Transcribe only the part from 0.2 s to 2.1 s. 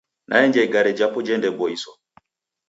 Naenja igare japo jendeboiswa.